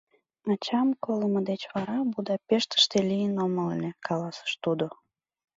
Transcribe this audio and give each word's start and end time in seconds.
—Ачам 0.51 0.87
колымо 1.03 1.39
деч 1.49 1.61
вара 1.71 1.97
Будапештыште 2.13 2.97
лийын 3.09 3.35
омыл 3.45 3.67
ыле,— 3.75 3.91
каласыш 4.07 4.51
тудо. 4.63 4.87